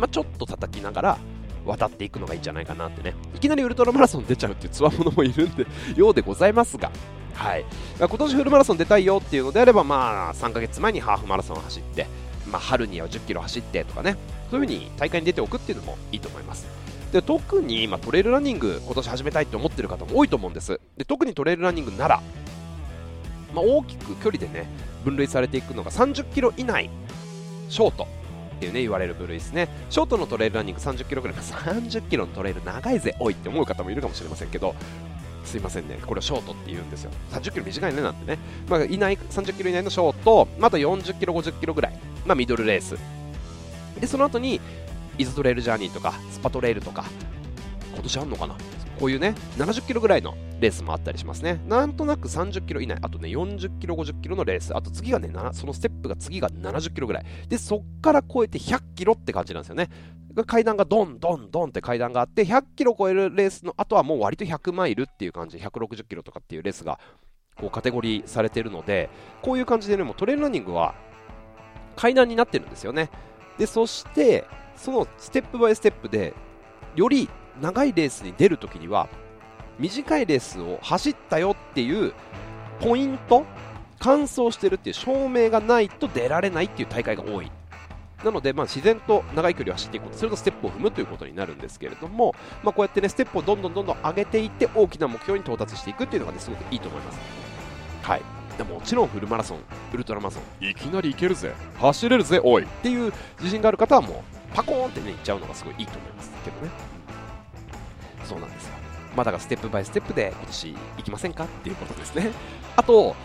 [0.00, 1.18] まあ、ちょっと叩きながら
[1.66, 3.14] 渡っていくのがいいんじゃないかなってね。
[3.36, 6.90] いきなりウルトラマラソン出ちゃうっていうつわものもいるんで ようでございますが
[7.34, 7.64] はい、
[7.98, 12.06] 今年フルマラソン出たいよっていうのであれば、まあ、3ヶ月前にハーフマラソンを走って、
[12.50, 14.16] まあ、春には10キロ走ってとかね、
[14.50, 16.66] そういう風に大会に出ておくっていうのもいいと思います。
[17.12, 20.80] で特に今トレイルランニング今年始めたいって思ってる方も多いと思うんです。
[20.96, 22.20] で特にトレイルランニングなら、
[23.54, 24.66] まあ、大きく距離でね
[25.04, 26.90] 分類されていくのが30キロ以内
[27.68, 28.19] ショート。
[28.60, 29.70] っていうね言われる部類ですね。
[29.88, 34.74] ショートのトレイルランニング30キロぐらい30キロのトレイル長いぜおいって思う方もいるかもしれませんけど
[35.46, 37.10] すいませんねこれをショートって言うんですよ。
[37.30, 42.98] 30キロ短いねなんてね、まあ、いない30キロ以内のショートまた40キロ50キロぐらい、まあ、ミドルレース。
[43.98, 44.60] でその後に
[45.16, 47.06] イズトレイルジャーニーとかスパトレイルとか
[47.94, 48.56] 今年あんのかな？
[49.00, 51.58] こういうね70キロぐらいのレースもあったりしますね。
[51.66, 57.24] なんとなく30キロ以内、あとね、40キロ、50キロのレース、あと次がね、そのステップが次が70キロぐらい。
[57.48, 59.88] で、そっから超えて100キロって感じなんですよね。
[60.46, 67.00] 階段がドンドンドンって階段があって、100キロ超えるレースの後はもう割と100マイルっていう感じ、160キロとかっていうレースが
[67.56, 69.08] こうカテゴリーされてるので、
[69.40, 70.94] こういう感じでね、もうトレイルランニングは
[71.96, 73.08] 階段になってるんですよね。
[73.58, 74.44] でそして
[74.76, 76.34] そのステップバイステップで
[76.96, 79.08] より長いレースに出るときには
[79.78, 82.12] 短いレースを走ったよっていう
[82.80, 83.44] ポイント
[83.98, 87.50] 完走してるっていう証明がないと出られないっていう大会が多い
[88.24, 97.18] なので、まあ、自然と長い距離を走っていくことするとステップを踏むということになるんですけれども、まあ、こうやってねステップをどんどんどんどん上げていって大きな目標に到達していくっていうのが、ね、すごくいいと思います。
[98.02, 98.22] はい
[98.58, 99.58] でもちろんフルマラソン、
[99.94, 106.99] ウルトラマラソン、いきなりいけるぜ、走れるぜ、おいっていう自信がある方はもうパコーンってねいっちゃうのがすごいいいと思いますけどね。
[108.30, 108.74] そうなんですよ。
[109.16, 112.30] まあ、だからステップバイステップで今年行きませんかっていうことですね。
[112.76, 113.16] あと、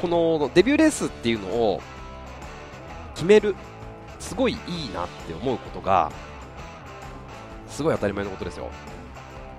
[0.00, 1.82] このデビューレースっていうのを
[3.14, 3.54] 決める
[4.18, 6.10] すごいいいなって思うことが
[7.68, 8.70] すごい当たり前のことですよ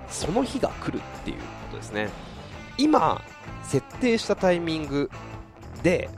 [0.08, 2.08] その日が来るっていうことですね
[2.76, 3.20] 今
[3.64, 5.10] 設定したタイミング
[5.82, 6.08] で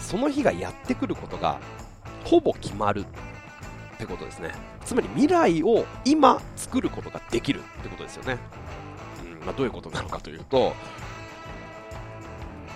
[0.00, 1.60] その日がやってくることが
[2.24, 3.04] ほぼ決まる
[3.94, 8.38] ってことですねつまり未来を今作ることができるってことですよね、
[9.40, 10.74] うんまあ、どういうことなのかというと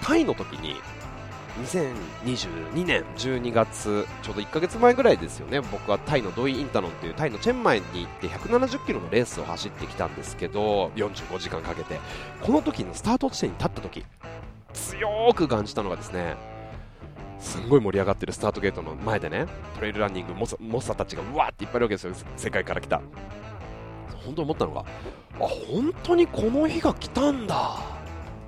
[0.02, 0.76] タイの時に
[1.64, 5.60] 2022年12月ちょうど1ヶ月前ぐらいですよね。
[5.60, 11.98] 僕はタイのドイインタノンっていうタイのチェンマイに行って170キロのレースを走ってきたんですけど45時間かけて。
[12.42, 14.04] この時のスタート地点に立った時
[14.74, 16.36] 強く感じたのがですね
[17.38, 23.00] すんごい盛り上がってるスタートゲートの前でねトレイルランニングモサモサたちがうわーっていっぱいいるわけですよ世界から来た
[24.24, 24.84] 本当に思ったのがあ
[25.38, 27.96] 本当にこの日が来たんだ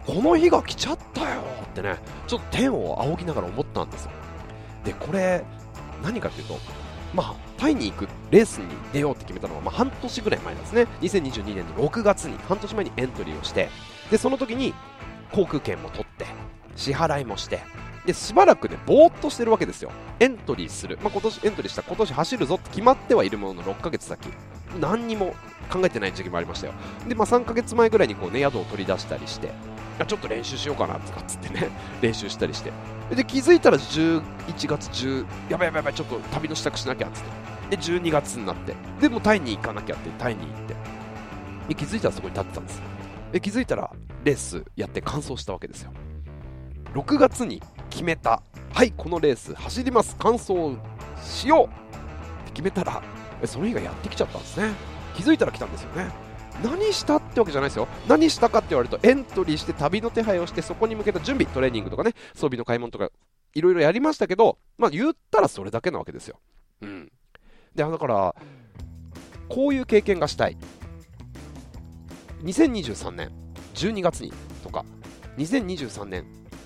[0.09, 1.97] この日が来ちゃったよってね、
[2.27, 4.11] ちょっと天を仰ぎながら思ったんですよ。
[4.83, 5.45] で、これ、
[6.03, 6.59] 何かっていうと、
[7.13, 10.87] まあ、タイに行くレースに出ようって決めたのは、まあ、半年ぐらい前ですね。
[11.03, 13.69] 2022年の6月に、半年前にエントリーをして、
[14.11, 14.73] で、その時に
[15.31, 16.25] 航空券も取って、
[16.79, 17.61] 支払いもして、
[18.07, 19.91] で、しばらくね、ぼーっとしてるわけですよ。
[20.19, 20.99] エントリーする。
[21.03, 24.31] まあ、今年エントリーした、今年走るぞって決まってはいるものの6ヶ月先。
[24.81, 25.35] 何にも
[25.71, 26.73] 考えてない時期もありましたよ。
[27.07, 29.51] で、まあ、3ヶ月前ぐらいにこうね、宿を取り出したりして、
[30.07, 31.69] ちょっと練習しようかなとかっつってね、
[32.01, 32.73] 練習したりして。
[33.15, 34.23] で、気づいたら11
[34.69, 37.23] 月10、やばいやばいやばい、ちょっと旅の支度しなきゃっつっ
[37.71, 37.77] て。
[37.77, 40.77] で、12月になって、でもタイに行かなきゃって、タイに行って。
[41.69, 42.83] で、気づいたらそこに立ってたんです。
[43.33, 43.91] で、気づいたら
[44.25, 45.93] レースやって完走したわけですよ。
[46.95, 50.55] 6月に決めた、はい、このレース走ります、完走
[51.23, 51.67] しよう。
[51.67, 53.03] って決めたら、
[53.45, 54.71] その日がやってきちゃったんですね。
[55.15, 56.29] 気づいたら来たんですよね。
[56.63, 57.87] 何したってわけじゃないですよ。
[58.09, 63.11] 何したかって言われるとエントリーして旅の手配をしてそこに向けた準備トレーニングとかね装備の買い物とか
[63.55, 66.41] いろいろやりましたけどまあ言ったらそれだけなわけですよ。
[66.83, 67.13] うん。
[67.75, 68.35] でだから
[69.49, 70.57] こういう経験がしたい。
[72.43, 73.31] 2023年
[73.75, 74.85] 12月にとか
[75.37, 76.25] 2023年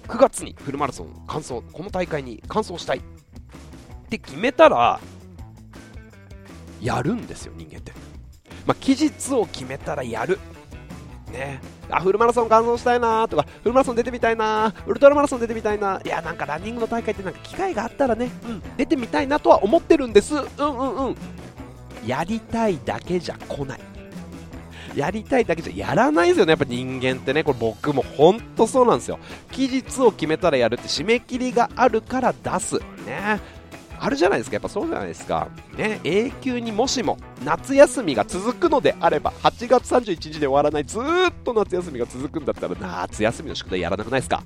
[0.08, 3.02] 9月にフルマラソン完走この大会に完走したいっ
[4.08, 5.00] て決めたら
[6.80, 7.92] やるんですよ人間って。
[8.66, 10.38] まあ、期日を決めたらやる。
[11.30, 11.60] ね、
[11.90, 20.34] あフルマラソン完走したいなとかフルマラソン出てみたいなウルトラマラソン出てみたいないやなんかランニングの大会ってなんか機会があったらね、うん、出てみたいなとは思ってるんです。
[20.34, 21.16] うんうんうん。
[22.06, 23.80] やりたいだけじゃ来ない。
[24.94, 26.50] やりたいだけじゃやらないですよね。
[26.50, 27.44] やっぱ人間ってね。
[27.44, 29.18] これ僕も本当そうなんですよ。
[29.50, 32.78] 期日を決めたらやるって締め切りがあるから出す。
[33.06, 33.40] ね。
[34.04, 35.46] あるじゃないですか、やっぱそうじゃないですか。
[35.76, 41.02] ね、永久にもしも夏休みが続くのであれば、8月31日で終わらない、ずっ
[41.44, 44.42] と夏休みが続くんだったら、夏休みの宿題やらなくないですか？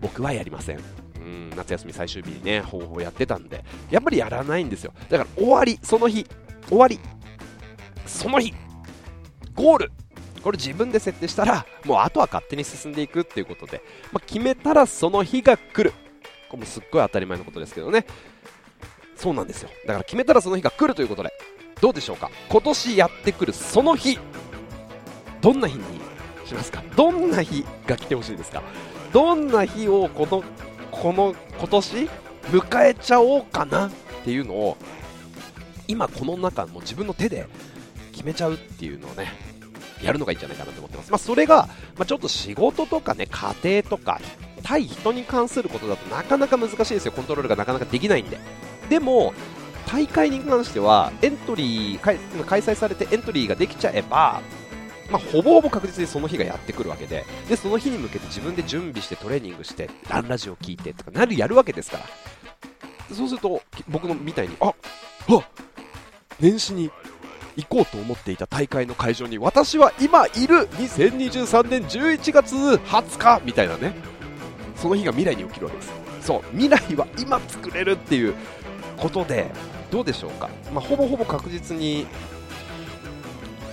[0.00, 0.78] 僕はやりません。
[0.78, 1.50] うん。
[1.54, 4.94] 夏休み最終日にね、方法やってたんで、やっぱりやらないんですよ。
[5.10, 6.26] だから終わり、その日、
[6.66, 6.98] 終わり、
[8.06, 8.54] その日、
[9.56, 9.92] ゴール、
[10.42, 15.92] これ自分で設定したら、もうあとは勝手に進んでいくっていうことで、まあ、決めたらその日が来る。
[16.48, 18.06] これもすっごい当たり前のことですけどね。
[19.16, 19.70] そうなんですよ。
[19.86, 21.32] だから決めたらその日が来るということで。
[21.80, 22.30] どうでしょうか？
[22.48, 24.18] 今年やってくるその日
[25.42, 25.84] どんな日に
[26.46, 26.82] しますか？
[26.96, 28.62] どんな日が来てほしいですか？
[29.12, 30.42] どんな日をこの
[30.90, 32.08] この今年
[32.44, 33.88] 迎えちゃおうかな？
[33.88, 33.90] っ
[34.24, 34.78] ていうのを
[35.86, 37.46] 今この中も自分の手で
[38.12, 39.30] 決めちゃうっていうのをね
[40.02, 44.20] やるのがいいんじゃないかなと思ってます、まあ、それが、まあ、ちょっと仕事とかね家庭とか
[44.62, 47.12] 対人に関することだとなかなか難しいですよ。
[47.12, 48.38] コントロールがなかなかできないんで。
[48.88, 49.32] でも
[49.86, 52.18] 大会に関してはエントリー開
[52.60, 54.40] 催されてエントリーができちゃえば、
[55.08, 57.24] まあ、ほぼほぼ確実にその日がやってくるわけで。
[57.48, 62.04] でその日に向けて自分で準備してトレーニングしてランラジオ聞いてとかなるやるわけですから。
[63.14, 64.74] そうすると僕のみたいにあ
[65.28, 65.40] あ
[66.40, 66.90] 年始に
[67.56, 70.68] 行こうと思っていた大会の会場に私は今いる。
[70.72, 73.94] 2023年11月20日みたいなね。
[74.76, 75.92] その日が未来に起きるわけです。
[76.20, 78.34] そう未来は今作れるっていう
[78.96, 79.50] ことで
[79.92, 82.06] どうでしょうか、まあ、ほぼほぼ確実に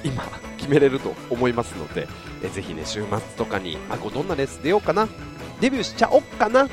[0.03, 0.23] 今
[0.57, 2.07] 決めれると思いますので
[2.43, 5.07] えぜひね週末とかにあこどんなレース出ようかな？
[5.61, 6.69] デビューしちゃおっかな？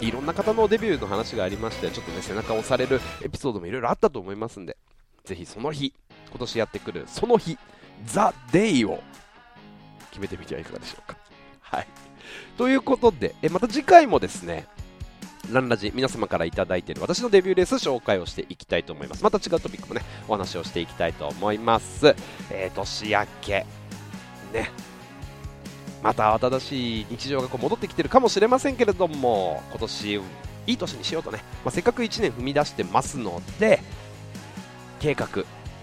[0.00, 4.76] いろんな方のデビューの話がありましてちょっとね背中を押されるエピソードもいろいろあったと思いますんで
[5.24, 5.92] ぜひその日
[6.34, 7.56] 今年やってくるその日
[8.04, 9.00] ザ・デイを
[10.10, 11.16] 決めてみてはいかがでしょうか。
[11.60, 11.86] はい。
[12.58, 14.66] ということでえまた次回もですね
[15.52, 19.22] ランラジ皆様から頂いている私のデビューレース紹介をしていきたいと思います。
[19.22, 22.16] また違うトピックもねお話をしていきたいと思います。
[22.50, 23.66] えー、年明け。
[24.52, 24.70] ね。
[26.02, 30.20] また新しい日常がこう戻ってきてるかもしれませんけれども今年
[30.66, 33.80] いい年にしようとね、まあ、せっかく1年踏み出してますので
[35.00, 35.28] 計画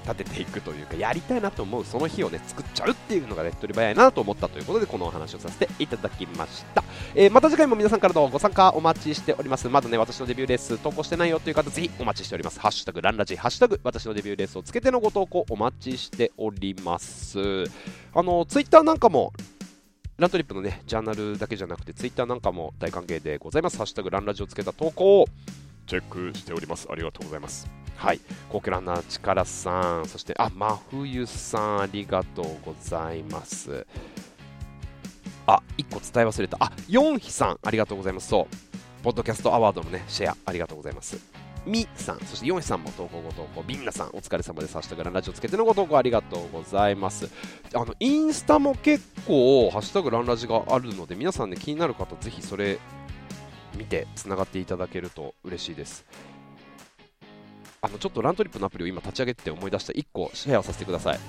[0.04, 6.84] 立てていくというかやりたいなと思うその日をね作っちゃうっていうのが手っ取り早いなと思ったということでこのお話をさせていただきました、
[7.16, 9.70] えー、また次回も皆さんからのご参加お待ちしております。
[9.70, 12.60] まだね私のデビューレース投稿してないよという方ぜひお待ちしております。
[12.60, 17.40] ハッシュタグランラジハッシュタグ私のデビューレースをつけてのご投稿お待ちしております。
[18.14, 19.34] あのツイッターなんかも
[20.18, 23.78] ラントリップのね、ジャーナルだけじゃなくて、ツイッターなんかも大歓迎でございます。
[23.78, 25.26] ハッシュタグランラジをつけた投稿を
[25.88, 26.88] チェックしております。
[26.90, 27.70] ありがとうございます。
[27.96, 28.20] はい。
[28.50, 33.86] 高級ランナー、力さん、そして、あ、真冬さん、ありがとうございます。
[35.46, 36.58] あ、1個伝え忘れた。
[36.60, 38.28] あ、4比さん、ありがとうございます。
[38.28, 39.04] そう。
[39.04, 41.20] ポッドキャストアワードのね、シェア、ありがとうございます。
[41.66, 44.74] みさん、そしてヨンヒさんも投稿ご投稿、ビンナさん、お疲れ様です。
[44.74, 47.30] ハッシュタグランラジオつけてのご投稿ありがとうございます。
[47.76, 52.80] あの、インスタも結構、ハッシュタグランラジがあるので、皆さんね、気になる方、ぜひそれ
[53.76, 56.06] 見て、つながっていただけると嬉しいです。
[57.82, 61.20] あの、ちょっとラントリップのアプリを今立ち上げて思い出した1個シェアさせてください。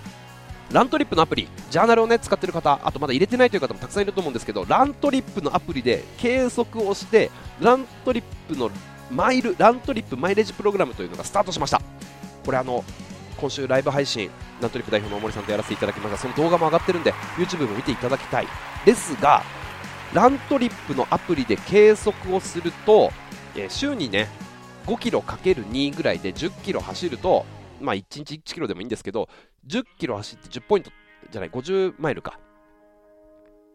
[0.70, 7.30] ラントリップのアプリ、ジャーナルをね、使ってる方、あとまだ入れてないという方もたくさんいると思うんですけど、ラントリップのアプリで計測をして、
[7.60, 8.70] ラントリップの
[9.12, 11.80] マイルラントリップマイレージプログラムというのがスタートしました
[12.44, 12.82] これあの
[13.38, 14.30] 今週ライブ配信
[14.60, 18.46] ラントリップ代表の大森さんとやらせていただきましたその動画も上がってるんで YouTube も見ていただきたい
[18.86, 19.42] ですが
[20.14, 23.10] ラントリップのアプリで計測をすると、
[23.56, 24.28] えー、週にね
[24.86, 27.46] 5キロ ×2 ぐらいで10キロ走ると
[27.80, 29.28] まあ1日1キロでもいいんですけど
[29.66, 30.90] 10キロ走って10ポイント
[31.30, 32.38] じゃない50マイルか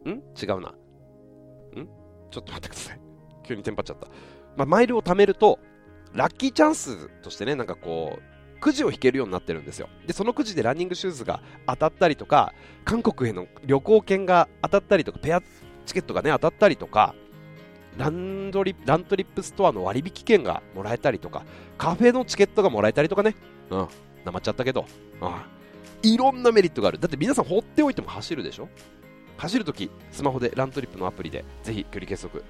[0.05, 0.09] ん？
[0.09, 0.69] 違うな。
[0.69, 1.87] ん？
[2.31, 3.01] ちょっと待ってください。
[3.43, 4.07] 急にテンパっちゃった。
[4.55, 5.59] まあ、マイルを貯めると、
[6.13, 9.87] ラッキーチャンスとしてね、なんかこう、くじを引けるようになってるんですよ。
[10.05, 12.53] で、そのくじでランニングシューズが当たったりとか、
[12.85, 15.41] 韓国への旅行券が当たったりとか、ペア
[15.87, 17.15] チケットがね、当たったりとか、
[17.97, 21.43] ランドリラントリップストアの割引券がもらえたりとか、
[21.79, 23.35] カフェのチケットがもらえたりとかね。
[23.71, 23.87] うん、
[24.23, 24.85] なまっちゃったけど、
[25.19, 26.99] うん、いろんなメリットがある。
[26.99, 28.69] だって皆さん放っておいても走るでしょ？
[29.37, 32.43] 走るとき、スマホでラントリップのアプリで、ぜひ距離計測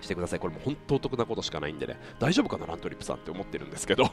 [0.00, 0.38] してください。
[0.38, 4.10] これも本当お得なことしかないんでね、大丈夫かな、ラントリップさんって思ってるんですけど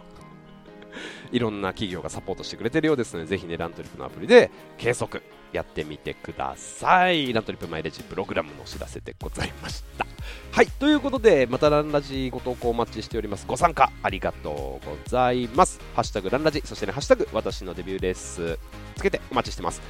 [1.31, 7.31] いろんな企業がサポートしてくれてるようですので、ぜひね、ラントリップのアプリで計測やってみてください。
[7.33, 10.05] ラントリップマイレージプログラムのお知らせでございました。
[10.51, 13.45] はい、ということで、またランラジご投稿お待ちしております。
[13.47, 15.79] ご参加ありがとうございます。
[15.93, 18.57] ハッシュタグランラジ、そしてね、ハッシュタグ私のデビューレース
[18.95, 19.81] つけてお待ちしてます。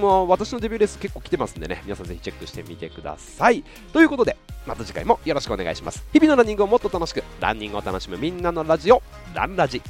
[0.00, 3.64] もう私のデビューレース結構来てますんでね、皆さんぜひチェックしてみてください。
[3.92, 4.36] ということで、
[4.66, 6.04] また次回もよろしくお願いします。
[6.12, 9.02] 日々のランニングをもっと楽しく、ランニングを楽しむみんなのラジオ、
[9.34, 9.82] ランラジ。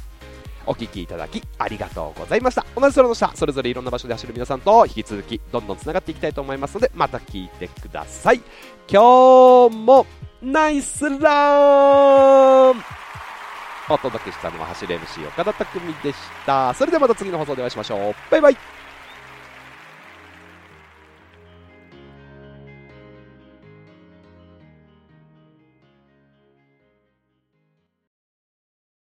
[0.65, 2.65] お聴きいただきありがとうございました。
[2.75, 8.41] 同じ空の下、それぞれいろんな場所で走る皆さんと引き続きどんどんつながっていきたいと思いますので、また聞いてください。
[8.89, 10.05] 今日も
[10.41, 12.83] ナイスラン
[13.89, 16.73] お届けしたのは走る MC 岡田匠でした。
[16.73, 18.15] それではまた次の放送でお会いしましょう。
[18.31, 18.57] バイバイ